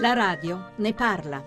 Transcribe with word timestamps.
La 0.00 0.12
radio 0.14 0.70
ne 0.76 0.92
parla. 0.94 1.42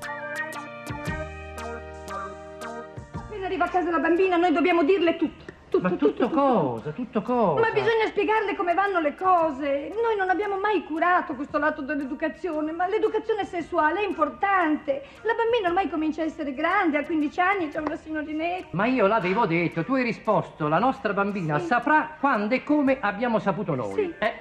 Appena 3.16 3.46
arriva 3.46 3.66
a 3.66 3.70
casa 3.70 3.92
la 3.92 4.00
bambina, 4.00 4.38
noi 4.38 4.51
dobbiamo 4.51 4.83
dirle 4.83 5.16
tutto. 5.16 5.50
Tutto, 5.72 5.88
Ma 5.88 5.95
tutto, 5.95 6.29
cosa? 6.29 6.92
Tutto 6.92 7.22
cosa? 7.22 7.61
Ma 7.61 7.69
bisogna 7.72 8.05
spiegarle 8.07 8.57
come 8.57 8.73
vanno 8.73 9.00
le 9.00 9.16
cose. 9.16 9.88
Noi 10.04 10.18
non 10.18 10.29
abbiamo 10.29 10.59
mai 10.59 10.84
curato 10.84 11.34
questo 11.34 11.57
lato 11.59 11.82
dell'educazione, 11.82 12.73
ma 12.73 12.87
l'educazione 12.87 13.45
sessuale 13.45 14.01
è 14.01 14.05
importante. 14.05 15.02
La 15.21 15.33
bambina 15.33 15.70
ormai 15.70 15.89
comincia 15.89 16.23
a 16.23 16.25
essere 16.25 16.54
grande, 16.54 16.97
ha 16.97 17.05
15 17.05 17.39
anni, 17.39 17.70
c'è 17.70 17.79
una 17.79 17.95
signorinetta. 17.95 18.68
Ma 18.71 18.86
io 18.86 19.07
l'avevo 19.07 19.45
detto, 19.45 19.86
tu 19.86 19.93
hai 19.93 20.04
risposto, 20.04 20.68
la 20.68 20.79
nostra 20.79 21.13
bambina 21.13 21.57
Sì. 21.59 21.68
saprà 21.68 22.18
quando 22.20 22.54
e 22.54 22.63
come 22.65 22.97
abbiamo 22.99 23.39
saputo 23.39 23.73
noi. 23.73 23.93
Sì. 23.93 24.13
Eh, 24.20 24.33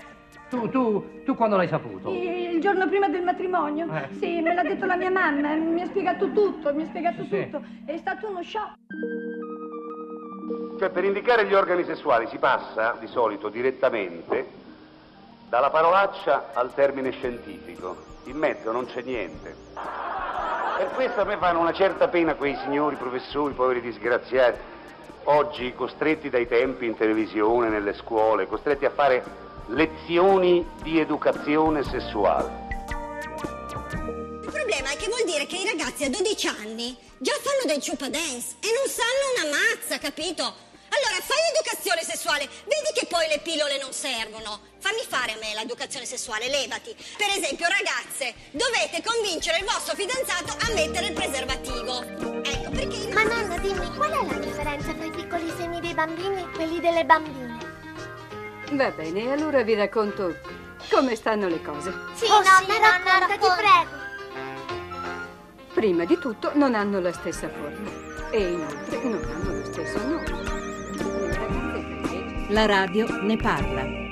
tu, 0.48 0.68
tu, 0.68 1.22
tu 1.24 1.36
quando 1.36 1.54
l'hai 1.56 1.68
saputo? 1.68 2.10
Il 2.50 2.60
giorno 2.60 2.88
prima 2.88 3.08
del 3.08 3.22
matrimonio? 3.22 3.86
Eh. 3.94 4.08
Sì, 4.18 4.40
me 4.40 4.52
l'ha 4.54 4.62
detto 4.62 4.84
la 4.84 4.96
mia 4.96 5.10
mamma, 5.10 5.54
mi 5.54 5.80
ha 5.82 5.86
spiegato 5.86 6.30
tutto, 6.32 6.74
mi 6.74 6.82
ha 6.82 6.86
spiegato 6.86 7.22
Sì, 7.22 7.28
sì. 7.28 7.44
tutto. 7.50 7.62
È 7.84 7.96
stato 7.96 8.28
uno 8.28 8.42
shock. 8.42 8.74
Cioè, 10.78 10.90
per 10.90 11.04
indicare 11.04 11.46
gli 11.46 11.54
organi 11.54 11.84
sessuali 11.84 12.26
si 12.26 12.38
passa 12.38 12.96
di 12.98 13.06
solito 13.06 13.48
direttamente 13.50 14.46
dalla 15.48 15.70
parolaccia 15.70 16.50
al 16.52 16.74
termine 16.74 17.10
scientifico. 17.12 17.96
In 18.24 18.36
mezzo 18.36 18.72
non 18.72 18.86
c'è 18.86 19.02
niente. 19.02 19.54
Per 20.76 20.90
questo 20.94 21.20
a 21.20 21.24
me 21.24 21.36
fanno 21.36 21.60
una 21.60 21.72
certa 21.72 22.08
pena 22.08 22.34
quei 22.34 22.56
signori 22.64 22.96
professori, 22.96 23.54
poveri 23.54 23.80
disgraziati, 23.80 24.58
oggi 25.24 25.72
costretti 25.74 26.30
dai 26.30 26.48
tempi 26.48 26.86
in 26.86 26.96
televisione, 26.96 27.68
nelle 27.68 27.92
scuole, 27.94 28.46
costretti 28.46 28.86
a 28.86 28.90
fare 28.90 29.22
lezioni 29.68 30.66
di 30.82 30.98
educazione 30.98 31.82
sessuale. 31.84 32.68
Il 34.42 34.50
problema 34.50 34.90
è 34.90 34.96
che 34.96 35.06
vuol 35.06 35.24
dire 35.24 35.46
che 35.46 35.56
i 35.56 35.66
ragazzi 35.66 36.04
a 36.04 36.10
12 36.10 36.46
anni 36.48 36.96
già 37.18 37.32
fanno 37.40 37.72
del 37.72 37.82
chupa 37.82 38.08
dance 38.08 38.56
e 38.60 38.68
non 38.74 38.88
sanno 38.88 39.48
una 39.48 39.56
mazza, 39.56 39.98
capito? 39.98 40.68
Allora 40.90 41.22
fai 41.22 41.38
educazione 41.54 42.02
sessuale, 42.02 42.48
vedi 42.66 42.90
che 42.92 43.06
poi 43.06 43.28
le 43.28 43.38
pillole 43.38 43.78
non 43.78 43.92
servono. 43.92 44.58
Fammi 44.80 45.04
fare 45.06 45.32
a 45.32 45.38
me 45.38 45.54
l'educazione 45.54 46.04
sessuale, 46.04 46.48
levati. 46.48 46.94
Per 47.16 47.28
esempio, 47.28 47.68
ragazze, 47.68 48.34
dovete 48.50 49.00
convincere 49.02 49.58
il 49.58 49.64
vostro 49.64 49.94
fidanzato 49.94 50.50
a 50.50 50.74
mettere 50.74 51.06
il 51.06 51.12
preservativo. 51.12 52.02
Ecco 52.42 52.70
perché 52.70 53.06
Ma 53.12 53.22
nonna, 53.22 53.58
dimmi, 53.58 53.94
qual 53.94 54.10
è 54.10 54.32
la 54.32 54.38
differenza 54.38 54.92
tra 54.92 55.04
i 55.04 55.10
piccoli 55.10 55.52
seni 55.56 55.80
dei 55.80 55.94
bambini 55.94 56.42
e 56.42 56.50
quelli 56.50 56.80
delle 56.80 57.04
bambine? 57.04 57.59
Va 58.72 58.90
bene, 58.90 59.32
allora 59.32 59.62
vi 59.62 59.74
racconto 59.74 60.36
come 60.90 61.16
stanno 61.16 61.48
le 61.48 61.60
cose. 61.60 61.92
Sì, 62.14 62.28
nonna, 62.28 62.44
racconta, 62.78 63.34
ti 63.34 63.38
prego. 63.56 63.98
Prima 65.74 66.04
di 66.04 66.16
tutto 66.18 66.52
non 66.54 66.76
hanno 66.76 67.00
la 67.00 67.12
stessa 67.12 67.48
forma 67.48 67.90
e 68.30 68.52
inoltre 68.52 69.02
non 69.02 69.24
hanno 69.24 69.54
lo 69.58 69.64
stesso 69.64 69.98
nome. 70.06 70.48
La 72.50 72.66
radio 72.66 73.08
ne 73.22 73.36
parla. 73.36 74.09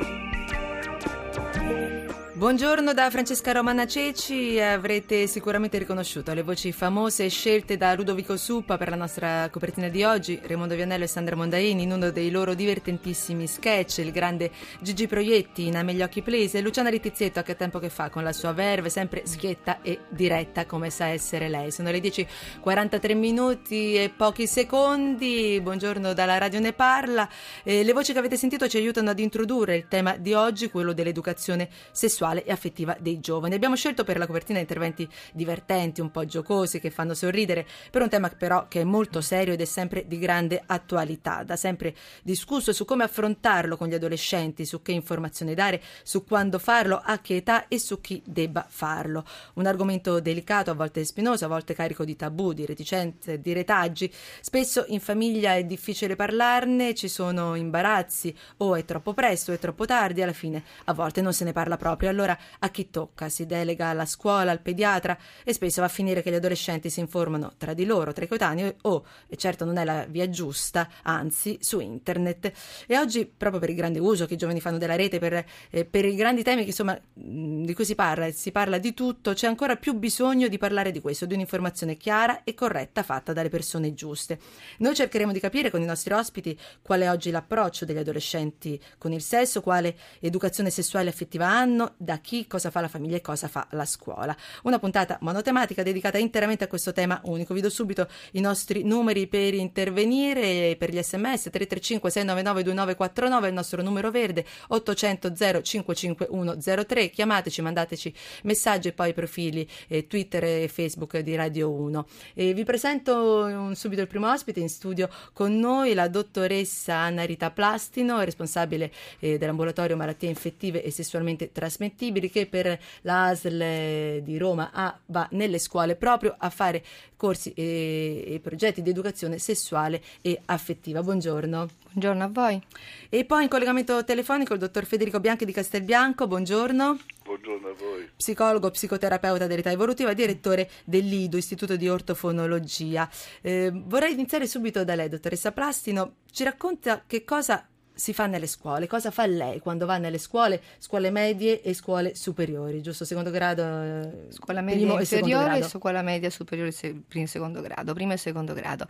Buongiorno 2.38 2.94
da 2.94 3.10
Francesca 3.10 3.50
Romana 3.50 3.84
Ceci, 3.84 4.60
avrete 4.60 5.26
sicuramente 5.26 5.76
riconosciuto 5.76 6.32
le 6.34 6.42
voci 6.42 6.70
famose 6.70 7.28
scelte 7.28 7.76
da 7.76 7.92
Ludovico 7.96 8.36
Suppa 8.36 8.76
per 8.76 8.90
la 8.90 8.94
nostra 8.94 9.48
copertina 9.50 9.88
di 9.88 10.04
oggi, 10.04 10.38
Raimondo 10.44 10.76
Vianello 10.76 11.02
e 11.02 11.08
Sandra 11.08 11.34
Mondaini 11.34 11.82
in 11.82 11.90
uno 11.90 12.10
dei 12.10 12.30
loro 12.30 12.54
divertentissimi 12.54 13.48
sketch, 13.48 13.98
il 13.98 14.12
grande 14.12 14.52
Gigi 14.78 15.08
Proietti 15.08 15.66
in 15.66 15.78
Ame 15.78 15.94
gli 15.94 16.00
occhi 16.00 16.22
plese 16.22 16.58
e 16.58 16.60
Luciana 16.60 16.90
Rittizietto 16.90 17.40
a 17.40 17.42
che 17.42 17.56
tempo 17.56 17.80
che 17.80 17.88
fa 17.88 18.08
con 18.08 18.22
la 18.22 18.32
sua 18.32 18.52
verve 18.52 18.88
sempre 18.88 19.22
schietta 19.26 19.82
e 19.82 20.02
diretta 20.08 20.64
come 20.64 20.90
sa 20.90 21.08
essere 21.08 21.48
lei. 21.48 21.72
Sono 21.72 21.90
le 21.90 21.98
10.43 21.98 23.16
minuti 23.16 23.96
e 23.96 24.12
pochi 24.16 24.46
secondi, 24.46 25.58
buongiorno 25.60 26.12
dalla 26.12 26.38
Radio 26.38 26.60
Ne 26.60 26.72
Parla, 26.72 27.28
Eh, 27.64 27.82
le 27.82 27.92
voci 27.92 28.12
che 28.12 28.20
avete 28.20 28.36
sentito 28.36 28.68
ci 28.68 28.76
aiutano 28.76 29.10
ad 29.10 29.18
introdurre 29.18 29.74
il 29.74 29.88
tema 29.88 30.16
di 30.16 30.34
oggi, 30.34 30.70
quello 30.70 30.92
dell'educazione 30.92 31.68
sessuale 31.90 32.26
e 32.34 32.52
affettiva 32.52 32.96
dei 32.98 33.20
giovani. 33.20 33.54
Abbiamo 33.54 33.76
scelto 33.76 34.04
per 34.04 34.18
la 34.18 34.26
copertina 34.26 34.58
interventi 34.58 35.08
divertenti, 35.32 36.00
un 36.00 36.10
po' 36.10 36.24
giocosi, 36.24 36.80
che 36.80 36.90
fanno 36.90 37.14
sorridere, 37.14 37.66
per 37.90 38.02
un 38.02 38.08
tema 38.08 38.28
però 38.28 38.68
che 38.68 38.82
è 38.82 38.84
molto 38.84 39.20
serio 39.20 39.54
ed 39.54 39.60
è 39.60 39.64
sempre 39.64 40.06
di 40.06 40.18
grande 40.18 40.62
attualità. 40.64 41.42
Da 41.42 41.56
sempre 41.56 41.94
discusso 42.22 42.72
su 42.72 42.84
come 42.84 43.04
affrontarlo 43.04 43.76
con 43.76 43.88
gli 43.88 43.94
adolescenti, 43.94 44.64
su 44.64 44.82
che 44.82 44.92
informazioni 44.92 45.54
dare, 45.54 45.80
su 46.02 46.24
quando 46.24 46.58
farlo, 46.58 47.00
a 47.02 47.18
che 47.20 47.36
età 47.36 47.68
e 47.68 47.78
su 47.78 48.00
chi 48.00 48.22
debba 48.24 48.66
farlo. 48.68 49.24
Un 49.54 49.66
argomento 49.66 50.20
delicato, 50.20 50.70
a 50.70 50.74
volte 50.74 51.04
spinoso, 51.04 51.44
a 51.44 51.48
volte 51.48 51.74
carico 51.74 52.04
di 52.04 52.16
tabù, 52.16 52.52
di 52.52 52.66
reticenze, 52.66 53.40
di 53.40 53.52
retaggi. 53.52 54.12
Spesso 54.40 54.84
in 54.88 55.00
famiglia 55.00 55.54
è 55.54 55.64
difficile 55.64 56.16
parlarne, 56.16 56.94
ci 56.94 57.08
sono 57.08 57.54
imbarazzi, 57.54 58.36
o 58.58 58.74
è 58.74 58.84
troppo 58.84 59.14
presto, 59.14 59.52
è 59.52 59.58
troppo 59.58 59.86
tardi, 59.86 60.22
alla 60.22 60.32
fine 60.32 60.62
a 60.84 60.92
volte 60.92 61.20
non 61.20 61.32
se 61.32 61.44
ne 61.44 61.52
parla 61.52 61.76
proprio. 61.76 62.08
Allora 62.18 62.36
a 62.58 62.68
chi 62.70 62.90
tocca? 62.90 63.28
Si 63.28 63.46
delega 63.46 63.86
alla 63.86 64.04
scuola, 64.04 64.50
al 64.50 64.60
pediatra 64.60 65.16
e 65.44 65.52
spesso 65.52 65.80
va 65.80 65.86
a 65.86 65.90
finire 65.90 66.20
che 66.20 66.32
gli 66.32 66.34
adolescenti 66.34 66.90
si 66.90 66.98
informano 66.98 67.52
tra 67.56 67.74
di 67.74 67.84
loro, 67.84 68.12
tra 68.12 68.24
i 68.24 68.28
coetanei 68.28 68.74
o, 68.82 69.04
e 69.28 69.36
certo 69.36 69.64
non 69.64 69.76
è 69.76 69.84
la 69.84 70.04
via 70.08 70.28
giusta, 70.28 70.88
anzi 71.02 71.58
su 71.60 71.78
internet. 71.78 72.50
E 72.88 72.98
oggi, 72.98 73.24
proprio 73.24 73.60
per 73.60 73.70
il 73.70 73.76
grande 73.76 74.00
uso 74.00 74.26
che 74.26 74.34
i 74.34 74.36
giovani 74.36 74.60
fanno 74.60 74.78
della 74.78 74.96
rete, 74.96 75.20
per, 75.20 75.44
eh, 75.70 75.84
per 75.84 76.04
i 76.06 76.16
grandi 76.16 76.42
temi 76.42 76.62
che 76.62 76.70
insomma 76.70 76.98
di 77.12 77.72
cui 77.72 77.84
si 77.84 77.94
parla, 77.94 78.26
e 78.26 78.32
si 78.32 78.50
parla 78.50 78.78
di 78.78 78.94
tutto, 78.94 79.32
c'è 79.32 79.46
ancora 79.46 79.76
più 79.76 79.92
bisogno 79.94 80.48
di 80.48 80.58
parlare 80.58 80.90
di 80.90 81.00
questo, 81.00 81.24
di 81.24 81.34
un'informazione 81.34 81.96
chiara 81.96 82.42
e 82.42 82.52
corretta 82.52 83.04
fatta 83.04 83.32
dalle 83.32 83.48
persone 83.48 83.94
giuste. 83.94 84.40
Noi 84.78 84.96
cercheremo 84.96 85.30
di 85.30 85.38
capire 85.38 85.70
con 85.70 85.80
i 85.82 85.86
nostri 85.86 86.12
ospiti 86.14 86.58
qual 86.82 87.02
è 87.02 87.10
oggi 87.10 87.30
l'approccio 87.30 87.84
degli 87.84 87.98
adolescenti 87.98 88.80
con 88.98 89.12
il 89.12 89.22
sesso, 89.22 89.60
quale 89.60 89.96
educazione 90.18 90.70
sessuale 90.70 91.06
e 91.06 91.10
affettiva 91.10 91.46
hanno, 91.46 91.94
da 92.08 92.20
chi, 92.20 92.46
cosa 92.46 92.70
fa 92.70 92.80
la 92.80 92.88
famiglia 92.88 93.16
e 93.16 93.20
cosa 93.20 93.48
fa 93.48 93.66
la 93.72 93.84
scuola. 93.84 94.34
Una 94.62 94.78
puntata 94.78 95.18
monotematica 95.20 95.82
dedicata 95.82 96.16
interamente 96.16 96.64
a 96.64 96.66
questo 96.66 96.94
tema 96.94 97.20
unico. 97.24 97.52
Vi 97.52 97.60
do 97.60 97.68
subito 97.68 98.08
i 98.32 98.40
nostri 98.40 98.82
numeri 98.82 99.26
per 99.26 99.52
intervenire 99.52 100.74
per 100.78 100.88
gli 100.88 101.02
sms 101.02 101.50
335 101.50 102.10
699 102.10 102.62
2949 102.62 103.48
il 103.48 103.52
nostro 103.52 103.82
numero 103.82 104.10
verde 104.10 104.46
800 104.68 105.34
055103 105.62 107.10
chiamateci 107.10 107.60
mandateci 107.60 108.14
messaggi 108.44 108.88
e 108.88 108.92
poi 108.92 109.10
i 109.10 109.12
profili 109.12 109.68
eh, 109.88 110.06
Twitter 110.06 110.44
e 110.44 110.68
Facebook 110.72 111.18
di 111.18 111.34
Radio 111.34 111.70
1 111.70 112.06
e 112.32 112.54
vi 112.54 112.64
presento 112.64 113.44
un- 113.44 113.74
subito 113.74 114.00
il 114.00 114.06
primo 114.06 114.32
ospite 114.32 114.60
in 114.60 114.70
studio 114.70 115.10
con 115.34 115.58
noi 115.58 115.92
la 115.92 116.08
dottoressa 116.08 116.94
Anna 116.94 117.24
Rita 117.24 117.50
Plastino 117.50 118.22
responsabile 118.22 118.90
eh, 119.18 119.36
dell'ambulatorio 119.36 119.96
malattie 119.96 120.30
infettive 120.30 120.82
e 120.82 120.90
sessualmente 120.90 121.52
trasmettibili 121.98 122.30
che 122.30 122.46
per 122.46 122.78
la 123.02 123.26
ASL 123.26 123.60
eh, 123.60 124.20
di 124.22 124.38
Roma 124.38 124.70
ha- 124.72 124.96
va 125.06 125.28
nelle 125.32 125.58
scuole 125.58 125.96
proprio 125.96 126.34
a 126.38 126.48
fare 126.48 126.84
corsi 127.16 127.52
e, 127.52 128.22
e 128.26 128.40
progetti 128.40 128.80
di 128.80 128.90
educazione 128.90 129.38
sessuale 129.38 130.00
e 130.22 130.40
affettiva. 130.46 131.02
Buongiorno. 131.02 131.68
Buongiorno 131.90 132.24
a 132.24 132.28
voi. 132.28 132.62
E 133.08 133.24
poi 133.24 133.42
in 133.42 133.48
collegamento 133.48 134.04
telefonico 134.04 134.52
il 134.52 134.60
dottor 134.60 134.84
Federico 134.84 135.18
Bianchi 135.18 135.44
di 135.44 135.52
Castelbianco, 135.52 136.28
buongiorno. 136.28 136.98
Buongiorno 137.24 137.68
a 137.68 137.74
voi. 137.74 138.08
Psicologo, 138.16 138.70
psicoterapeuta 138.70 139.46
dell'età 139.46 139.70
evolutiva, 139.70 140.12
direttore 140.12 140.70
dell'IDO, 140.84 141.36
Istituto 141.36 141.76
di 141.76 141.88
Ortofonologia. 141.88 143.08
Eh, 143.42 143.70
vorrei 143.74 144.12
iniziare 144.12 144.46
subito 144.46 144.84
da 144.84 144.94
lei, 144.94 145.08
dottoressa 145.08 145.52
Plastino. 145.52 146.16
Ci 146.30 146.44
racconta 146.44 147.02
che 147.06 147.24
cosa 147.24 147.66
si 147.98 148.12
fa 148.14 148.26
nelle 148.26 148.46
scuole, 148.46 148.86
cosa 148.86 149.10
fa 149.10 149.26
lei 149.26 149.58
quando 149.58 149.84
va 149.84 149.98
nelle 149.98 150.18
scuole, 150.18 150.62
scuole 150.78 151.10
medie 151.10 151.60
e 151.62 151.74
scuole 151.74 152.14
superiori, 152.14 152.80
giusto? 152.80 153.04
Secondo 153.04 153.30
grado, 153.30 153.62
eh, 153.62 154.26
Scuola 154.28 154.60
media 154.60 154.82
primo 154.82 154.98
e 154.98 155.00
inferiore 155.00 155.44
e 155.56 155.58
grado. 155.58 155.68
scuola 155.68 156.02
media 156.02 156.30
superiore 156.30 156.70
se- 156.70 156.94
primo 157.08 157.24
e 157.24 157.28
secondo 157.28 157.60
grado, 157.60 157.94
primo 157.94 158.12
e 158.12 158.16
secondo 158.16 158.54
grado. 158.54 158.86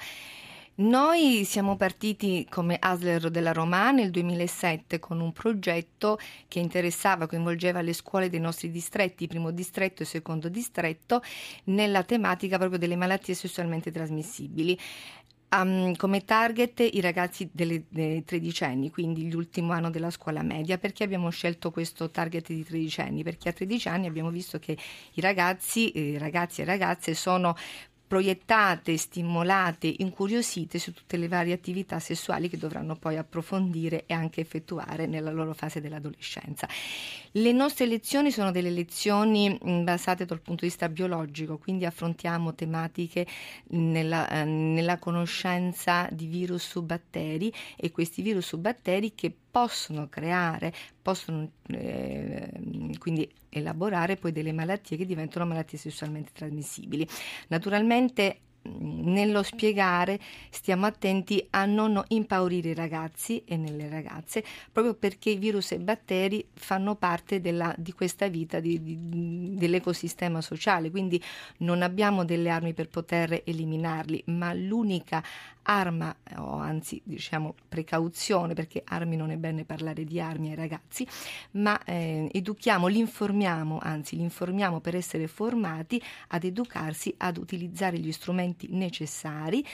Noi 0.80 1.44
siamo 1.46 1.76
partiti 1.76 2.46
come 2.48 2.76
ASLER 2.78 3.30
della 3.30 3.52
Roma 3.52 3.90
nel 3.90 4.10
2007 4.10 4.98
con 5.00 5.20
un 5.20 5.32
progetto 5.32 6.18
che 6.46 6.58
interessava, 6.60 7.26
coinvolgeva 7.26 7.80
le 7.80 7.94
scuole 7.94 8.28
dei 8.28 8.38
nostri 8.40 8.70
distretti, 8.70 9.26
primo 9.26 9.50
distretto 9.50 10.02
e 10.02 10.06
secondo 10.06 10.48
distretto, 10.50 11.22
nella 11.64 12.04
tematica 12.04 12.58
proprio 12.58 12.78
delle 12.78 12.94
malattie 12.94 13.34
sessualmente 13.34 13.90
trasmissibili. 13.90 14.78
Um, 15.50 15.96
come 15.96 16.26
target 16.26 16.80
i 16.80 17.00
ragazzi 17.00 17.48
delle, 17.50 17.84
dei 17.88 18.22
tredicenni, 18.22 18.90
quindi 18.90 19.30
l'ultimo 19.30 19.72
anno 19.72 19.88
della 19.88 20.10
scuola 20.10 20.42
media. 20.42 20.76
Perché 20.76 21.04
abbiamo 21.04 21.30
scelto 21.30 21.70
questo 21.70 22.10
target 22.10 22.48
di 22.48 22.62
tredicenni? 22.62 23.22
Perché 23.22 23.48
a 23.48 23.52
13 23.54 23.88
anni 23.88 24.06
abbiamo 24.06 24.28
visto 24.28 24.58
che 24.58 24.76
i 25.14 25.20
ragazzi, 25.22 25.90
eh, 25.92 26.18
ragazzi 26.18 26.60
e 26.60 26.64
ragazze 26.66 27.14
sono 27.14 27.56
proiettate, 28.08 28.96
stimolate, 28.96 29.94
incuriosite 29.98 30.78
su 30.78 30.94
tutte 30.94 31.18
le 31.18 31.28
varie 31.28 31.52
attività 31.52 32.00
sessuali 32.00 32.48
che 32.48 32.56
dovranno 32.56 32.96
poi 32.96 33.18
approfondire 33.18 34.04
e 34.06 34.14
anche 34.14 34.40
effettuare 34.40 35.06
nella 35.06 35.30
loro 35.30 35.52
fase 35.52 35.82
dell'adolescenza. 35.82 36.66
Le 37.32 37.52
nostre 37.52 37.84
lezioni 37.84 38.30
sono 38.30 38.50
delle 38.50 38.70
lezioni 38.70 39.50
mh, 39.50 39.84
basate 39.84 40.24
dal 40.24 40.40
punto 40.40 40.62
di 40.62 40.68
vista 40.68 40.88
biologico, 40.88 41.58
quindi 41.58 41.84
affrontiamo 41.84 42.54
tematiche 42.54 43.26
nella, 43.68 44.26
eh, 44.30 44.44
nella 44.44 44.98
conoscenza 44.98 46.08
di 46.10 46.26
virus 46.26 46.66
su 46.66 46.82
batteri 46.82 47.52
e 47.76 47.90
questi 47.90 48.22
virus 48.22 48.46
su 48.46 48.58
batteri 48.58 49.14
che 49.14 49.34
possono 49.50 50.08
creare, 50.08 50.72
possono 51.00 51.50
eh, 51.68 52.50
quindi 52.98 53.30
elaborare 53.48 54.16
poi 54.16 54.32
delle 54.32 54.52
malattie 54.52 54.96
che 54.96 55.06
diventano 55.06 55.46
malattie 55.46 55.78
sessualmente 55.78 56.30
trasmissibili. 56.32 57.06
Naturalmente 57.48 58.40
nello 58.78 59.42
spiegare 59.42 60.18
stiamo 60.50 60.86
attenti 60.86 61.44
a 61.50 61.64
non 61.64 62.02
impaurire 62.08 62.70
i 62.70 62.74
ragazzi 62.74 63.42
e 63.44 63.56
nelle 63.56 63.88
ragazze, 63.88 64.44
proprio 64.70 64.94
perché 64.94 65.36
virus 65.36 65.72
e 65.72 65.78
batteri 65.78 66.46
fanno 66.54 66.94
parte 66.94 67.40
della, 67.40 67.74
di 67.76 67.92
questa 67.92 68.28
vita, 68.28 68.60
di, 68.60 68.82
di, 68.82 69.54
dell'ecosistema 69.54 70.40
sociale, 70.40 70.90
quindi 70.90 71.22
non 71.58 71.82
abbiamo 71.82 72.24
delle 72.24 72.50
armi 72.50 72.74
per 72.74 72.88
poter 72.88 73.42
eliminarli, 73.44 74.22
ma 74.26 74.52
l'unica 74.52 75.22
arma, 75.68 76.14
o 76.36 76.56
anzi 76.56 77.00
diciamo 77.04 77.54
precauzione, 77.68 78.54
perché 78.54 78.82
armi 78.84 79.16
non 79.16 79.30
è 79.30 79.36
bene 79.36 79.64
parlare 79.64 80.04
di 80.04 80.20
armi 80.20 80.48
ai 80.48 80.54
ragazzi, 80.54 81.06
ma 81.52 81.82
eh, 81.84 82.28
educhiamo, 82.32 82.86
li 82.86 82.98
informiamo, 82.98 83.78
anzi 83.80 84.16
li 84.16 84.22
informiamo 84.22 84.80
per 84.80 84.96
essere 84.96 85.26
formati 85.28 86.02
ad 86.28 86.44
educarsi, 86.44 87.14
ad 87.18 87.36
utilizzare 87.36 87.98
gli 87.98 88.12
strumenti 88.12 88.57
necessari 88.70 89.64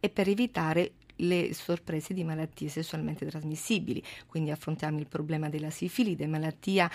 e 0.00 0.08
per 0.08 0.28
evitare 0.28 0.92
le 1.20 1.52
sorprese 1.52 2.14
di 2.14 2.24
malattie 2.24 2.68
sessualmente 2.68 3.26
trasmissibili. 3.26 4.02
Quindi 4.26 4.50
affrontiamo 4.50 4.98
il 4.98 5.06
problema 5.06 5.48
della 5.48 5.70
sifilide, 5.70 6.26
malattia 6.26 6.90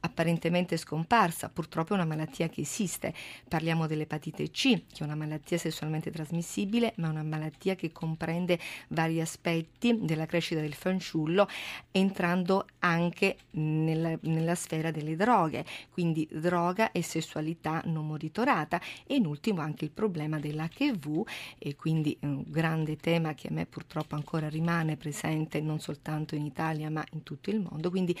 apparentemente 0.00 0.76
scomparsa, 0.76 1.48
purtroppo 1.48 1.92
è 1.92 1.96
una 1.96 2.04
malattia 2.04 2.48
che 2.48 2.62
esiste. 2.62 3.12
Parliamo 3.48 3.86
dell'epatite 3.86 4.50
C, 4.50 4.84
che 4.86 5.00
è 5.00 5.02
una 5.02 5.14
malattia 5.14 5.58
sessualmente 5.58 6.10
trasmissibile, 6.10 6.94
ma 6.96 7.08
è 7.08 7.10
una 7.10 7.22
malattia 7.22 7.74
che 7.74 7.92
comprende 7.92 8.58
vari 8.88 9.20
aspetti 9.20 9.98
della 10.00 10.26
crescita 10.26 10.60
del 10.60 10.74
fanciullo, 10.74 11.48
entrando 11.90 12.66
anche 12.80 13.36
nella, 13.52 14.16
nella 14.22 14.54
sfera 14.54 14.90
delle 14.90 15.16
droghe, 15.16 15.64
quindi 15.90 16.28
droga 16.30 16.92
e 16.92 17.02
sessualità 17.02 17.82
non 17.86 18.06
monitorata 18.06 18.80
e 19.06 19.16
in 19.16 19.26
ultimo 19.26 19.60
anche 19.60 19.84
il 19.84 19.90
problema 19.90 20.38
dell'HIV 20.38 21.22
e 21.58 21.76
quindi 21.76 22.16
un 22.22 22.44
grande 22.46 22.96
tema 22.96 23.34
che 23.34 23.48
a 23.48 23.52
me 23.52 23.66
purtroppo 23.66 24.14
ancora 24.14 24.48
rimane 24.48 24.96
presente 24.96 25.60
non 25.60 25.80
soltanto 25.80 26.34
in 26.34 26.44
Italia 26.44 26.90
ma 26.90 27.04
in 27.12 27.22
tutto 27.22 27.50
il 27.50 27.60
mondo, 27.60 27.90
quindi 27.90 28.16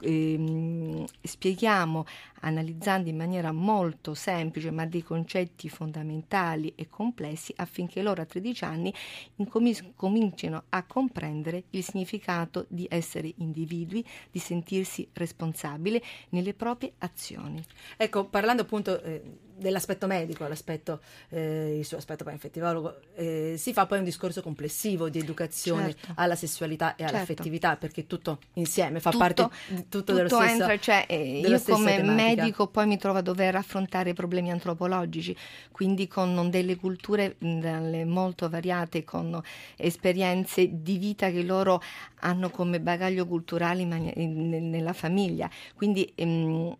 ehm, 0.00 1.04
spieghiamo 1.22 2.04
analizzando 2.40 3.08
in 3.08 3.16
maniera 3.16 3.52
molto 3.52 4.14
semplice 4.14 4.70
ma 4.70 4.86
dei 4.86 5.02
concetti 5.02 5.68
fondamentali 5.68 6.72
e 6.76 6.88
complessi 6.88 7.52
affinché 7.56 8.02
loro 8.02 8.22
a 8.22 8.24
13 8.24 8.64
anni 8.64 8.94
incomi- 9.36 9.92
comincino 9.94 10.64
a 10.68 10.84
comprendere 10.84 11.64
il 11.70 11.82
significato 11.82 12.66
di 12.68 12.86
essere 12.88 13.32
individui, 13.36 14.04
di 14.30 14.38
sentirsi 14.38 15.08
responsabili 15.12 16.00
nelle 16.30 16.54
proprie 16.54 16.92
azioni. 16.98 17.64
Ecco, 17.96 18.26
parlando 18.26 18.62
appunto 18.62 19.02
eh, 19.02 19.22
dell'aspetto 19.58 20.06
medico, 20.06 20.46
l'aspetto, 20.46 21.00
eh, 21.30 21.76
il 21.78 21.84
suo 21.84 21.96
aspetto 21.98 22.24
poi 22.24 22.32
infettivologo, 22.34 23.00
eh, 23.16 23.54
si 23.58 23.72
fa 23.72 23.86
poi 23.86 23.98
un 23.98 24.04
discorso 24.04 24.42
complessivo 24.42 25.08
di 25.08 25.18
educazione 25.18 25.94
Certo. 25.94 26.12
alla 26.16 26.36
sessualità 26.36 26.94
e 26.94 26.98
Certo. 27.00 27.14
all'affettività, 27.16 27.76
perché 27.76 28.06
tutto 28.06 28.38
insieme 28.54 29.00
fa 29.00 29.10
Tutto- 29.10 29.22
parte 29.24 29.48
di 29.68 29.88
tutto, 29.88 30.12
dello 30.14 30.28
stesso, 30.28 30.44
entra, 30.44 30.78
cioè, 30.78 31.04
eh, 31.08 31.40
io 31.40 31.60
come 31.62 31.96
tematica. 31.96 32.12
medico 32.42 32.66
poi 32.68 32.86
mi 32.86 32.96
trovo 32.98 33.18
a 33.18 33.22
dover 33.22 33.56
affrontare 33.56 34.12
problemi 34.14 34.50
antropologici, 34.50 35.36
quindi 35.72 36.06
con 36.08 36.48
delle 36.50 36.76
culture 36.76 37.36
molto 37.40 38.48
variate, 38.48 39.04
con 39.04 39.40
esperienze 39.76 40.68
di 40.82 40.98
vita 40.98 41.30
che 41.30 41.42
loro 41.42 41.80
hanno 42.20 42.50
come 42.50 42.80
bagaglio 42.80 43.26
culturale 43.26 43.82
in 43.82 43.88
mani- 43.88 44.12
in- 44.16 44.70
nella 44.70 44.92
famiglia. 44.92 45.48
Quindi 45.74 46.10
ehm, 46.14 46.76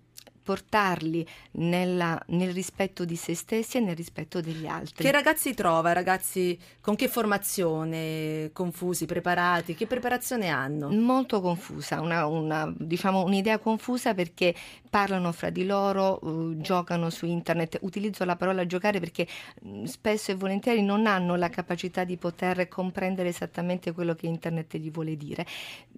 portarli 0.49 1.27
nella- 1.53 2.19
nel 2.29 2.55
rispetto 2.55 3.05
di 3.05 3.17
se 3.17 3.35
stessi 3.35 3.77
e 3.77 3.81
nel 3.81 3.95
rispetto 3.95 4.41
degli 4.41 4.67
altri. 4.67 5.05
Che 5.05 5.11
ragazzi 5.11 5.53
trova? 5.53 5.93
Ragazzi 5.93 6.59
con 6.81 6.97
che 6.97 7.07
formazione? 7.07 8.49
Confusi, 8.55 9.05
preparati? 9.05 9.75
Che 9.75 9.87
preparazione 9.87 10.49
hanno? 10.49 10.89
Molto 10.89 11.43
confusa, 11.43 12.01
una, 12.01 12.25
una- 12.25 12.73
diciamo 12.75 13.25
un'idea 13.25 13.59
confusa 13.59 14.15
perché 14.15 14.55
parlano 14.89 15.33
fra 15.33 15.51
di 15.51 15.67
loro, 15.67 16.19
eh, 16.23 16.61
giocano 16.63 17.11
su 17.11 17.27
internet. 17.27 17.77
Utilizzo 17.83 18.25
la 18.25 18.37
parola 18.37 18.65
giocare 18.65 19.01
perché 19.01 19.27
mh, 19.63 19.85
spesso 19.85 20.31
e 20.31 20.35
volentieri 20.35 20.81
non 20.83 21.07
hanno 21.07 21.37
la 21.37 21.51
capacità 21.51 22.05
di 22.05 22.17
poter 22.17 22.69
comprendere 22.69 23.29
esattamente 23.29 23.93
quello 23.93 24.15
che 24.15 24.27
internet 24.27 24.79
gli 24.79 24.91
vuole 24.91 25.15
dire. 25.15 25.45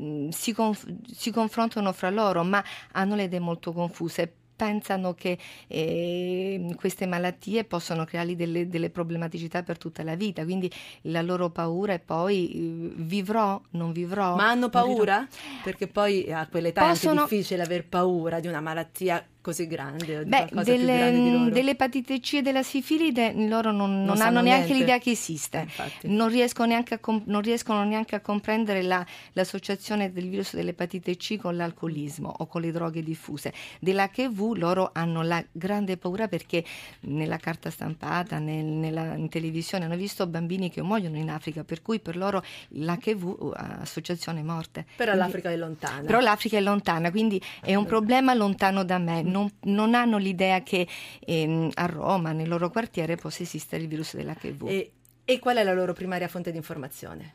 Mm, 0.02 0.30
Si, 0.30 0.52
conf- 0.52 0.88
si 1.08 1.30
confrontano 1.30 1.92
fra 1.92 2.10
loro, 2.10 2.42
ma 2.42 2.62
hanno 2.92 3.14
le 3.14 3.24
idee 3.24 3.38
molto 3.38 3.72
confuse. 3.72 4.32
Pensano 4.60 5.14
che 5.14 5.38
eh, 5.68 6.74
queste 6.76 7.06
malattie 7.06 7.64
possono 7.64 8.04
creargli 8.04 8.36
delle, 8.36 8.68
delle 8.68 8.90
problematicità 8.90 9.62
per 9.62 9.78
tutta 9.78 10.02
la 10.02 10.16
vita, 10.16 10.44
quindi 10.44 10.70
la 11.02 11.22
loro 11.22 11.48
paura 11.48 11.94
è 11.94 11.98
poi 11.98 12.50
eh, 12.52 12.92
vivrò, 12.96 13.58
non 13.70 13.92
vivrò. 13.92 14.36
Ma 14.36 14.50
hanno 14.50 14.68
paura? 14.68 15.26
Perché 15.64 15.86
poi 15.86 16.30
a 16.30 16.46
quell'età 16.46 16.88
Possono- 16.88 17.24
è 17.24 17.28
difficile 17.28 17.62
aver 17.62 17.86
paura 17.86 18.38
di 18.38 18.48
una 18.48 18.60
malattia 18.60 19.24
così 19.42 19.66
grande 19.66 20.24
Beh, 20.24 20.48
delle- 20.62 20.96
grande 20.98 21.50
dell'epatite 21.50 22.20
C 22.20 22.34
e 22.34 22.42
della 22.42 22.62
sifilide 22.62 23.32
loro 23.48 23.70
non, 23.72 24.04
non 24.04 24.16
sanno 24.16 24.38
hanno 24.38 24.48
neanche 24.48 24.66
niente. 24.66 24.78
l'idea 24.80 24.98
che 24.98 25.10
esiste, 25.12 25.66
non 26.02 26.28
riescono 26.28 26.68
neanche 26.68 26.94
a, 26.94 26.98
com- 26.98 27.22
non 27.26 27.40
riescono 27.40 27.82
neanche 27.84 28.14
a 28.14 28.20
comprendere 28.20 28.82
la- 28.82 29.04
l'associazione 29.32 30.12
del 30.12 30.28
virus 30.28 30.54
dell'epatite 30.54 31.16
C 31.16 31.36
con 31.38 31.56
l'alcolismo 31.56 32.34
o 32.38 32.46
con 32.46 32.60
le 32.60 32.70
droghe 32.70 33.02
diffuse. 33.02 33.52
Dell'HIV 33.80 34.56
loro 34.56 34.90
hanno 34.92 35.22
la 35.22 35.42
grande 35.50 35.96
paura 35.96 36.28
perché 36.28 36.62
nella 37.00 37.38
carta 37.38 37.70
stampata, 37.70 38.38
nel- 38.38 38.64
nella, 38.64 39.14
in 39.14 39.28
televisione 39.28 39.86
hanno 39.86 39.96
visto 39.96 40.26
bambini 40.26 40.70
che 40.70 40.82
muoiono 40.82 41.16
in 41.16 41.30
Africa, 41.30 41.64
per 41.64 41.80
cui 41.82 41.98
per 42.00 42.16
loro 42.16 42.42
l'HIV 42.68 43.24
uh, 43.24 43.52
associazione 43.80 44.42
morte. 44.42 44.84
Però 44.96 45.12
Quindi- 45.12 45.18
l'Africa 45.32 45.50
è 45.50 45.56
lontana. 45.56 46.02
però 46.02 46.20
l'Africa 46.20 46.56
è 46.56 46.60
lontana, 46.60 47.10
quindi 47.10 47.40
è 47.62 47.74
un 47.74 47.86
problema 47.86 48.34
lontano 48.34 48.84
da 48.84 48.98
me. 48.98 49.22
Non, 49.30 49.50
non 49.62 49.94
hanno 49.94 50.18
l'idea 50.18 50.62
che 50.62 50.86
ehm, 51.20 51.70
a 51.74 51.86
Roma, 51.86 52.32
nel 52.32 52.48
loro 52.48 52.70
quartiere, 52.70 53.16
possa 53.16 53.42
esistere 53.42 53.82
il 53.82 53.88
virus 53.88 54.14
dell'HIV. 54.16 54.66
E, 54.68 54.90
e 55.24 55.38
qual 55.38 55.56
è 55.56 55.62
la 55.62 55.72
loro 55.74 55.92
primaria 55.92 56.28
fonte 56.28 56.50
di 56.50 56.56
informazione? 56.56 57.34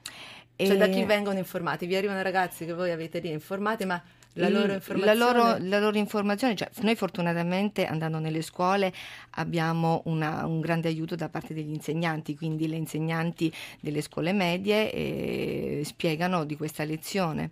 Cioè 0.58 0.76
E- 0.76 0.78
da 0.78 0.88
chi 0.88 1.04
vengono 1.04 1.38
informati? 1.38 1.86
Vi 1.86 1.96
arrivano 1.96 2.22
ragazzi 2.22 2.66
che 2.66 2.74
voi 2.74 2.92
avete 2.92 3.20
lì 3.20 3.30
informati, 3.32 3.86
ma 3.86 4.02
la 4.38 4.50
loro 4.50 4.68
la 4.68 4.74
informazione... 4.76 5.18
loro, 5.38 5.58
la 5.60 5.80
loro 5.80 5.98
informazione, 5.98 6.56
cioè, 6.56 6.70
noi 6.82 6.96
fortunatamente 6.96 7.86
andando 7.86 8.20
nelle 8.20 8.42
scuole 8.42 8.92
abbiamo 9.32 10.02
una- 10.06 10.46
un 10.46 10.60
grande 10.60 10.90
aiuto 10.90 11.16
da 11.16 11.30
parte 11.30 11.54
degli 11.54 11.74
insegnanti, 11.74 12.36
quindi 12.36 12.68
le 12.68 12.76
insegnanti 12.76 13.52
delle 13.80 14.02
scuole 14.02 14.34
medie 14.34 14.92
eh, 14.92 15.82
spiegano 15.86 16.44
di 16.44 16.56
questa 16.58 16.84
lezione. 16.84 17.50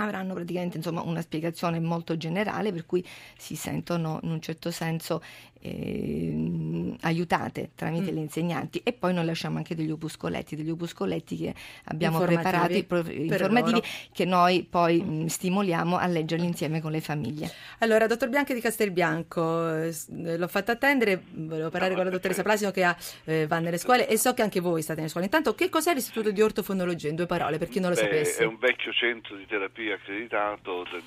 Avranno 0.00 0.34
praticamente 0.34 0.76
insomma, 0.76 1.02
una 1.02 1.20
spiegazione 1.20 1.80
molto 1.80 2.16
generale 2.16 2.72
per 2.72 2.86
cui 2.86 3.04
si 3.36 3.56
sentono 3.56 4.20
in 4.22 4.30
un 4.30 4.40
certo 4.40 4.70
senso 4.70 5.22
ehm, 5.60 6.96
aiutate 7.02 7.70
tramite 7.74 8.10
Mm. 8.10 8.14
le 8.14 8.20
insegnanti 8.20 8.80
e 8.84 8.92
poi 8.92 9.12
noi 9.14 9.24
lasciamo 9.24 9.56
anche 9.58 9.74
degli 9.74 9.90
opuscoletti, 9.90 10.56
degli 10.56 10.70
opuscoletti 10.70 11.36
che 11.36 11.54
abbiamo 11.84 12.18
Informativi 12.20 12.84
preparati 12.84 12.84
pro- 12.84 13.12
informativi 13.12 13.76
loro. 13.80 13.86
che 14.12 14.24
noi 14.24 14.66
poi 14.68 15.02
mh, 15.02 15.26
stimoliamo 15.26 15.96
a 15.96 16.06
leggerli 16.06 16.44
insieme 16.46 16.80
con 16.80 16.90
le 16.92 17.00
famiglie. 17.00 17.50
Allora, 17.78 18.06
dottor 18.06 18.28
Bianchi 18.28 18.54
di 18.54 18.60
Castelbianco, 18.60 19.74
eh, 19.76 19.88
eh, 20.24 20.36
l'ho 20.36 20.48
fatta 20.48 20.72
attendere, 20.72 21.22
volevo 21.32 21.70
parlare 21.70 21.94
con 21.94 22.04
la 22.04 22.10
dottoressa 22.10 22.42
Plasino 22.42 22.70
che 22.70 22.84
ha, 22.84 22.96
eh, 23.24 23.46
va 23.46 23.58
nelle 23.58 23.78
scuole 23.78 24.08
e 24.08 24.16
so 24.18 24.34
che 24.34 24.42
anche 24.42 24.60
voi 24.60 24.82
state 24.82 24.98
nelle 25.00 25.10
scuole. 25.10 25.26
Intanto, 25.26 25.54
che 25.54 25.68
cos'è 25.68 25.94
l'Istituto 25.94 26.30
di 26.30 26.40
Ortofonologia? 26.40 27.08
In 27.08 27.16
due 27.16 27.26
parole, 27.26 27.58
per 27.58 27.68
chi 27.68 27.80
non 27.80 27.90
lo 27.90 27.94
Beh, 27.96 28.02
sapesse. 28.02 28.42
È 28.42 28.46
un 28.46 28.58
vecchio 28.58 28.92
centro 28.92 29.36
di 29.36 29.46
terapia 29.46 29.94
accreditato 29.94 30.84
da, 30.84 30.98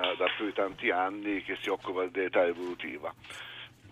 da- 0.00 0.14
da 0.16 0.26
più 0.36 0.46
di 0.46 0.52
tanti 0.52 0.90
anni 0.90 1.42
che 1.42 1.56
si 1.60 1.68
occupa 1.68 2.06
dell'età 2.06 2.44
evolutiva. 2.44 3.12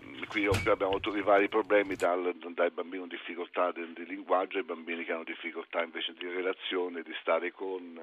Mm, 0.05 0.23
Qui 0.27 0.45
abbiamo 0.45 0.91
avuto 0.91 1.15
i 1.15 1.21
vari 1.21 1.47
problemi 1.49 1.95
dal- 1.95 2.35
dai 2.53 2.69
bambini 2.71 2.99
con 2.99 3.07
difficoltà 3.07 3.71
di, 3.71 3.91
di 3.93 4.05
linguaggio 4.05 4.57
ai 4.57 4.63
bambini 4.63 5.03
che 5.03 5.11
hanno 5.11 5.23
difficoltà 5.23 5.83
invece 5.83 6.13
di 6.13 6.27
relazione, 6.27 7.01
di 7.01 7.13
stare 7.21 7.51
con, 7.51 7.99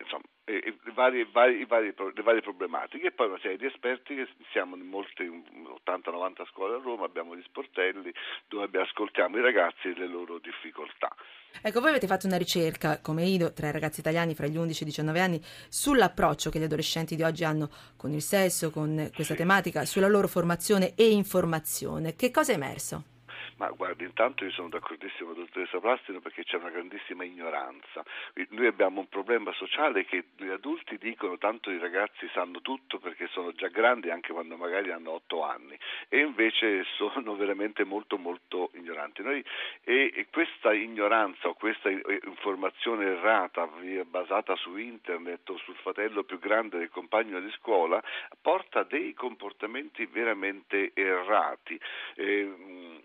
insomma, 0.00 0.24
eh, 0.44 0.76
varie, 0.94 1.26
varie, 1.30 1.66
varie, 1.66 1.94
le 1.96 2.22
varie 2.22 2.40
problematiche 2.40 3.08
e 3.08 3.12
poi 3.12 3.28
una 3.28 3.38
serie 3.40 3.56
di 3.56 3.66
esperti 3.66 4.14
che 4.14 4.28
siamo 4.52 4.76
in 4.76 4.86
molte 4.86 5.24
80-90 5.24 6.46
scuole 6.50 6.76
a 6.76 6.80
Roma, 6.82 7.04
abbiamo 7.04 7.36
gli 7.36 7.42
sportelli 7.44 8.12
dove 8.48 8.80
ascoltiamo 8.80 9.38
i 9.38 9.42
ragazzi 9.42 9.88
e 9.88 9.94
le 9.94 10.06
loro 10.06 10.38
difficoltà. 10.38 11.14
Ecco, 11.62 11.80
voi 11.80 11.90
avete 11.90 12.06
fatto 12.06 12.26
una 12.26 12.36
ricerca, 12.36 13.00
come 13.00 13.24
Ido, 13.24 13.52
tra 13.52 13.68
i 13.68 13.72
ragazzi 13.72 14.00
italiani 14.00 14.34
fra 14.34 14.46
gli 14.46 14.56
11 14.56 14.80
e 14.80 14.86
i 14.86 14.88
19 14.88 15.20
anni, 15.20 15.40
sull'approccio 15.42 16.50
che 16.50 16.58
gli 16.58 16.64
adolescenti 16.64 17.16
di 17.16 17.22
oggi 17.22 17.44
hanno 17.44 17.68
con 17.96 18.12
il 18.12 18.22
sesso, 18.22 18.70
con 18.70 19.10
questa 19.14 19.34
sì. 19.34 19.40
tematica, 19.40 19.84
sulla 19.84 20.08
loro 20.08 20.28
formazione 20.28 20.94
e 20.94 21.10
informazione. 21.10 22.14
Che 22.14 22.30
cosa 22.30 22.52
è 22.52 22.54
emerso? 22.54 23.15
Ma 23.56 23.70
guardi, 23.70 24.04
intanto 24.04 24.44
io 24.44 24.50
sono 24.50 24.68
d'accordissimo 24.68 25.30
con 25.30 25.38
la 25.38 25.44
dottoressa 25.44 25.80
Plastino 25.80 26.20
perché 26.20 26.44
c'è 26.44 26.56
una 26.56 26.68
grandissima 26.68 27.24
ignoranza. 27.24 28.04
Noi 28.50 28.66
abbiamo 28.66 29.00
un 29.00 29.08
problema 29.08 29.50
sociale 29.54 30.04
che 30.04 30.24
gli 30.36 30.48
adulti 30.48 30.98
dicono 30.98 31.38
tanto 31.38 31.70
i 31.70 31.78
ragazzi 31.78 32.28
sanno 32.34 32.60
tutto 32.60 32.98
perché 32.98 33.28
sono 33.28 33.52
già 33.52 33.68
grandi 33.68 34.10
anche 34.10 34.32
quando 34.32 34.56
magari 34.56 34.90
hanno 34.90 35.12
otto 35.12 35.42
anni 35.42 35.78
e 36.08 36.18
invece 36.18 36.84
sono 36.96 37.34
veramente 37.34 37.84
molto 37.84 38.18
molto 38.18 38.70
ignoranti. 38.74 39.22
Noi, 39.22 39.42
e, 39.84 40.12
e 40.14 40.26
questa 40.30 40.74
ignoranza 40.74 41.48
o 41.48 41.54
questa 41.54 41.88
informazione 41.88 43.06
errata 43.06 43.66
basata 44.04 44.54
su 44.56 44.76
internet 44.76 45.48
o 45.48 45.56
sul 45.56 45.76
fratello 45.76 46.24
più 46.24 46.38
grande 46.38 46.76
del 46.76 46.90
compagno 46.90 47.40
di 47.40 47.50
scuola 47.52 48.02
porta 48.42 48.82
dei 48.82 49.14
comportamenti 49.14 50.04
veramente 50.04 50.90
errati. 50.92 51.80
Eh, 52.16 52.95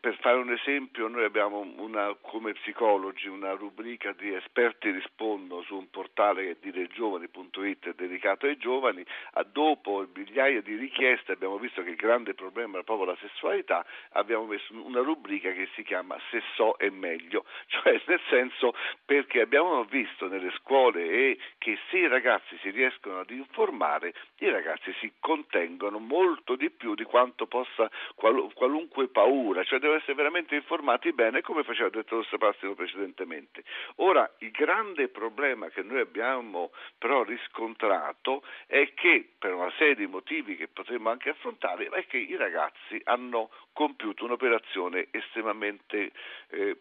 per 0.00 0.16
fare 0.20 0.38
un 0.38 0.50
esempio, 0.50 1.08
noi 1.08 1.24
abbiamo 1.24 1.66
una, 1.76 2.14
come 2.20 2.52
psicologi 2.54 3.28
una 3.28 3.52
rubrica 3.52 4.12
di 4.12 4.32
esperti 4.34 4.90
rispondono 4.90 5.62
su 5.62 5.76
un 5.76 5.90
portale 5.90 6.42
che 6.42 6.50
è 6.50 6.56
diregiovani.it 6.60 7.94
dedicato 7.94 8.46
ai 8.46 8.56
giovani, 8.56 9.04
a 9.32 9.42
dopo 9.44 10.06
migliaia 10.14 10.60
di 10.62 10.74
richieste 10.76 11.32
abbiamo 11.32 11.58
visto 11.58 11.82
che 11.82 11.90
il 11.90 11.96
grande 11.96 12.34
problema 12.34 12.74
era 12.74 12.82
proprio 12.82 13.06
la 13.06 13.16
sessualità, 13.20 13.84
abbiamo 14.12 14.46
messo 14.46 14.72
una 14.72 15.00
rubrica 15.00 15.52
che 15.52 15.68
si 15.74 15.82
chiama 15.82 16.18
Se 16.30 16.42
so 16.54 16.76
è 16.76 16.88
meglio, 16.88 17.44
cioè 17.68 18.00
nel 18.06 18.20
senso 18.28 18.74
perché 19.04 19.40
abbiamo 19.40 19.84
visto 19.84 20.28
nelle 20.28 20.50
scuole 20.56 21.36
che 21.58 21.78
se 21.90 21.98
i 21.98 22.08
ragazzi 22.08 22.56
si 22.62 22.70
riescono 22.70 23.20
ad 23.20 23.30
informare, 23.30 24.14
i 24.38 24.48
ragazzi 24.48 24.92
si 25.00 25.12
contengono 25.20 25.98
molto 25.98 26.56
di 26.56 26.70
più 26.70 26.94
di 26.94 27.04
quanto 27.04 27.46
possa 27.46 27.90
qualunque 28.14 29.08
paura, 29.08 29.49
cioè 29.64 29.78
devono 29.78 29.98
essere 29.98 30.14
veramente 30.14 30.54
informati 30.54 31.12
bene 31.12 31.40
come 31.40 31.64
faceva 31.64 31.86
il 31.86 31.92
dottor 31.92 32.26
Sapastino 32.26 32.74
precedentemente. 32.74 33.64
Ora, 33.96 34.30
il 34.38 34.50
grande 34.50 35.08
problema 35.08 35.68
che 35.68 35.82
noi 35.82 36.00
abbiamo 36.00 36.70
però 36.98 37.22
riscontrato 37.22 38.42
è 38.66 38.92
che 38.94 39.28
per 39.38 39.54
una 39.54 39.72
serie 39.76 39.96
di 39.96 40.06
motivi 40.06 40.56
che 40.56 40.68
potremmo 40.68 41.10
anche 41.10 41.30
affrontare 41.30 41.88
è 41.88 42.06
che 42.06 42.18
i 42.18 42.36
ragazzi 42.36 43.00
hanno 43.04 43.50
compiuto 43.72 44.24
un'operazione 44.24 45.08
estremamente 45.10 46.12
eh, 46.50 46.76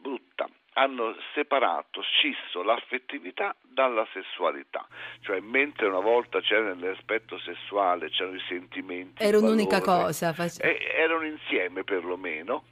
brutta 0.00 0.48
hanno 0.78 1.14
separato, 1.32 2.02
scisso 2.02 2.62
l'affettività 2.62 3.54
dalla 3.62 4.06
sessualità, 4.12 4.86
cioè 5.20 5.40
mentre 5.40 5.86
una 5.86 6.00
volta 6.00 6.40
c'era 6.40 6.74
nell'aspetto 6.74 7.38
sessuale, 7.38 8.10
c'erano 8.10 8.36
i 8.36 8.42
sentimenti, 8.46 9.22
era 9.22 9.38
un'unica 9.38 9.80
cosa, 9.80 10.34
face... 10.34 10.60
erano 10.94 11.24
insieme 11.24 11.82
perlomeno, 11.82 12.64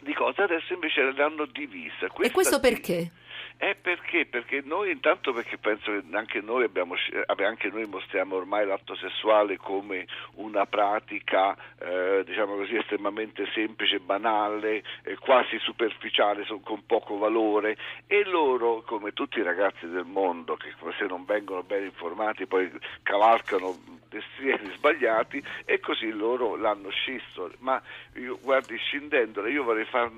di 0.00 0.12
cose 0.12 0.42
adesso 0.42 0.72
invece 0.72 1.02
le 1.02 1.22
hanno 1.22 1.46
divise. 1.46 2.08
Questa 2.08 2.22
e 2.22 2.30
questo 2.30 2.60
perché? 2.60 3.10
Eh 3.56 3.76
perché? 3.80 4.26
Perché 4.26 4.62
noi 4.64 4.90
intanto 4.90 5.32
perché 5.32 5.58
penso 5.58 5.90
che 5.90 6.02
anche 6.12 6.40
noi, 6.40 6.64
abbiamo, 6.64 6.94
anche 7.26 7.68
noi 7.68 7.86
mostriamo 7.86 8.36
ormai 8.36 8.66
l'atto 8.66 8.94
sessuale 8.94 9.56
come 9.56 10.06
una 10.34 10.66
pratica 10.66 11.56
eh, 11.78 12.22
diciamo 12.24 12.56
così 12.56 12.76
estremamente 12.76 13.46
semplice, 13.52 14.00
banale, 14.00 14.82
eh, 15.02 15.16
quasi 15.16 15.58
superficiale, 15.58 16.46
con 16.62 16.84
poco 16.86 17.18
valore 17.18 17.76
e 18.06 18.24
loro 18.24 18.82
come 18.82 19.12
tutti 19.12 19.38
i 19.38 19.42
ragazzi 19.42 19.86
del 19.88 20.04
mondo 20.04 20.56
che 20.56 20.72
se 20.98 21.06
non 21.06 21.24
vengono 21.24 21.62
ben 21.62 21.84
informati 21.84 22.46
poi 22.46 22.70
cavalcano 23.02 23.98
destrieri 24.10 24.70
sbagliati 24.76 25.42
e 25.64 25.80
così 25.80 26.10
loro 26.10 26.56
l'hanno 26.56 26.90
scisso. 26.90 27.50
Ma 27.58 27.80
io, 28.14 28.38
guardi, 28.42 28.76
scindendolo, 28.76 29.46
io 29.48 29.62
vorrei 29.62 29.84
far 29.84 30.10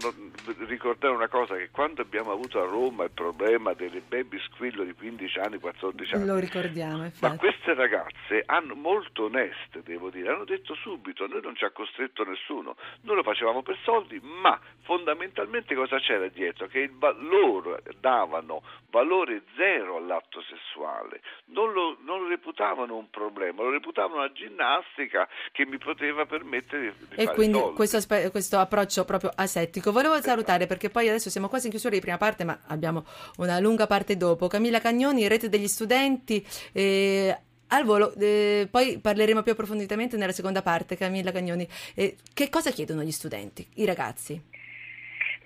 ricordare 0.67 1.15
una 1.15 1.29
cosa 1.29 1.55
che 1.57 1.69
quando 1.71 2.03
abbiamo 2.03 2.33
avuto 2.33 2.61
a 2.61 2.65
Roma 2.65 3.05
il 3.05 3.11
problema 3.23 3.73
delle 3.73 4.01
baby 4.01 4.39
squillo 4.41 4.83
di 4.83 4.93
15 4.95 5.39
anni, 5.39 5.59
14 5.59 6.15
anni. 6.15 6.27
Lo 6.27 6.39
ricordiamo, 6.39 7.05
infatti. 7.05 7.33
Ma 7.33 7.39
queste 7.39 7.75
ragazze 7.75 8.43
hanno 8.47 8.75
molto 8.75 9.25
oneste, 9.25 9.83
devo 9.85 10.11
dire, 10.11 10.33
hanno 10.33 10.45
detto 10.45 10.75
subito, 10.75 11.27
noi 11.29 11.41
non 11.41 11.55
ci 11.55 11.65
ha 11.65 11.71
costretto 11.71 12.25
nessuno, 12.25 12.77
noi 13.03 13.17
lo 13.17 13.23
facevamo 13.23 13.63
per 13.63 13.79
soldi, 13.85 14.21
ma 14.23 14.59
fondamentalmente 14.83 15.75
cosa 15.75 15.99
c'era 15.99 16.27
dietro? 16.29 16.67
Che 16.67 16.81
il, 16.81 16.93
loro 17.01 17.79
davano 18.01 18.63
valore 18.91 19.43
zero 19.57 19.97
all'atto 19.97 20.43
sessuale, 20.43 21.21
non 21.47 21.73
lo, 21.73 21.97
non 22.03 22.23
lo, 22.23 22.29
reputavano 22.29 22.97
un 22.97 23.09
problema, 23.09 23.63
lo 23.63 23.71
reputavano 23.71 24.17
una 24.17 24.33
ginnastica 24.33 25.29
che 25.53 25.65
mi 25.65 25.79
poteva 25.79 26.27
permettere 26.27 26.95
di, 26.99 27.15
e 27.15 27.25
fare 27.25 27.37
quindi 27.37 27.59
questo, 27.75 27.99
questo, 28.31 28.59
approccio 28.59 29.05
proprio 29.05 29.31
asettico. 29.35 29.93
Volevo 29.93 30.15
esatto. 30.15 30.31
salutare 30.31 30.67
perché 30.67 30.91
poi 30.91 31.09
adesso 31.09 31.31
siamo 31.31 31.49
quasi 31.49 31.67
in 31.67 31.71
chiusura 31.73 31.95
di 31.95 32.01
prima 32.01 32.19
parte, 32.19 32.45
ma 32.45 32.59
abbiamo 32.69 33.05
una 33.37 33.59
lunga 33.59 33.87
parte 33.87 34.17
dopo. 34.17 34.49
Camilla 34.49 34.81
Cagnoni, 34.81 35.29
rete 35.29 35.49
degli 35.49 35.69
studenti. 35.69 36.45
Eh, 36.73 37.37
al 37.69 37.85
volo, 37.85 38.13
eh, 38.21 38.69
poi 38.71 39.01
parleremo 39.01 39.43
più 39.43 39.53
approfonditamente 39.53 40.17
nella 40.17 40.33
seconda 40.33 40.63
parte, 40.63 40.97
Camilla 40.97 41.33
Cagnoni. 41.33 41.67
Eh, 41.97 42.17
che 42.35 42.51
cosa 42.51 42.71
chiedono 42.71 43.03
gli 43.03 43.11
studenti, 43.11 43.67
i 43.77 43.87
ragazzi? 43.87 44.41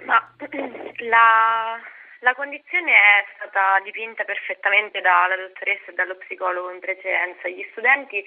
Ma 0.05 0.19
la, 1.09 1.79
la 2.21 2.35
condizione 2.35 2.93
è 2.93 3.25
stata 3.37 3.81
dipinta 3.85 4.25
perfettamente 4.25 5.01
dalla 5.01 5.37
dottoressa 5.37 5.91
e 5.91 5.95
dallo 5.95 6.17
psicologo 6.17 6.71
in 6.73 6.81
precedenza. 6.81 7.49
Gli 7.49 7.65
studenti 7.71 8.25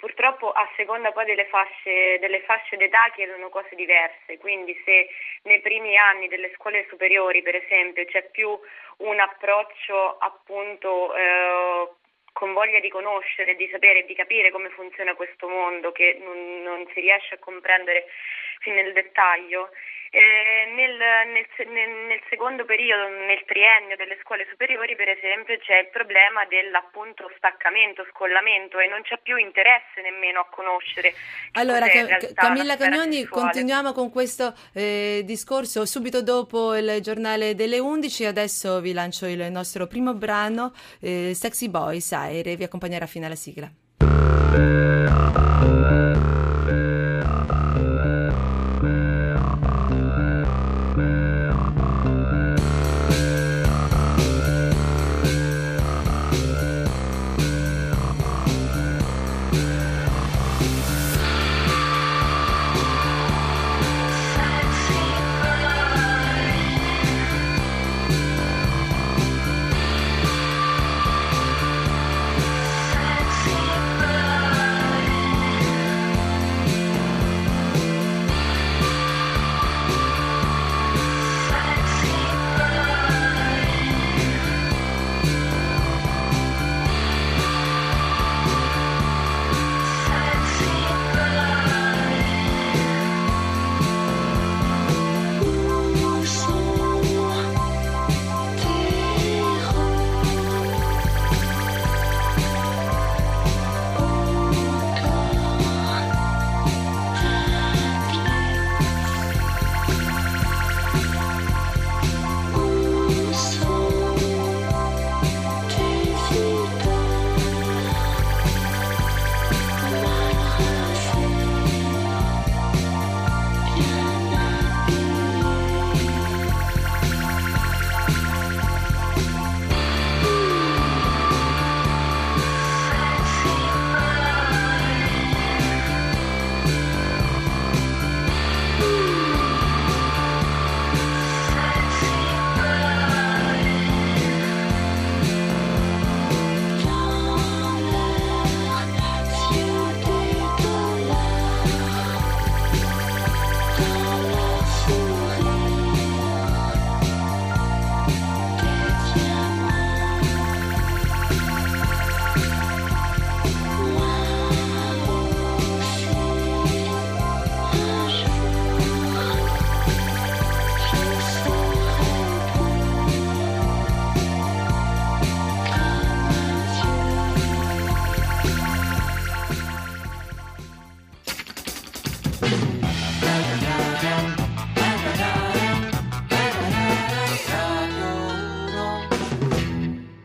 purtroppo 0.00 0.50
a 0.50 0.68
seconda 0.76 1.12
poi 1.12 1.26
delle 1.26 1.46
fasce, 1.46 2.18
delle 2.18 2.40
fasce 2.40 2.76
d'età 2.76 3.10
chiedono 3.14 3.50
cose 3.50 3.76
diverse, 3.76 4.38
quindi 4.38 4.74
se 4.84 5.08
nei 5.42 5.60
primi 5.60 5.96
anni 5.96 6.26
delle 6.26 6.50
scuole 6.54 6.86
superiori 6.88 7.42
per 7.42 7.54
esempio 7.54 8.04
c'è 8.06 8.28
più 8.30 8.58
un 8.98 9.20
approccio 9.20 10.16
appunto 10.18 11.14
eh, 11.14 11.88
con 12.32 12.52
voglia 12.52 12.80
di 12.80 12.88
conoscere, 12.88 13.54
di 13.54 13.68
sapere, 13.70 14.04
di 14.04 14.14
capire 14.14 14.50
come 14.50 14.70
funziona 14.70 15.14
questo 15.14 15.48
mondo 15.48 15.92
che 15.92 16.18
non, 16.20 16.62
non 16.62 16.86
si 16.94 17.00
riesce 17.00 17.34
a 17.34 17.38
comprendere 17.38 18.06
fin 18.60 18.74
nel 18.74 18.92
dettaglio, 18.92 19.70
eh, 20.10 20.66
nel, 20.74 20.98
nel, 21.30 21.46
nel, 22.08 22.20
secondo 22.28 22.64
periodo, 22.64 23.08
nel 23.08 23.44
triennio 23.46 23.94
delle 23.96 24.18
scuole 24.22 24.44
superiori, 24.50 24.96
per 24.96 25.08
esempio, 25.08 25.56
c'è 25.58 25.78
il 25.78 25.88
problema 25.92 26.44
dell'appunto 26.46 27.30
staccamento, 27.36 28.04
scollamento 28.10 28.78
e 28.78 28.88
non 28.88 29.02
c'è 29.02 29.18
più 29.22 29.36
interesse 29.36 30.02
nemmeno 30.02 30.40
a 30.40 30.46
conoscere. 30.50 31.14
Allora, 31.52 31.86
Ca- 31.86 32.18
Camilla 32.34 32.76
Cagnoni, 32.76 33.24
continuiamo 33.24 33.92
con 33.92 34.10
questo 34.10 34.52
eh, 34.74 35.22
discorso 35.24 35.86
subito 35.86 36.22
dopo 36.22 36.74
il 36.74 37.00
giornale 37.00 37.54
delle 37.54 37.78
11. 37.78 38.24
Adesso 38.24 38.80
vi 38.80 38.92
lancio 38.92 39.26
il 39.26 39.46
nostro 39.50 39.86
primo 39.86 40.14
brano, 40.14 40.72
eh, 41.00 41.32
Sexy 41.34 41.68
Boys 41.68 42.10
Aere, 42.12 42.56
vi 42.56 42.64
accompagnerà 42.64 43.06
fino 43.06 43.26
alla 43.26 43.36
sigla. 43.36 43.70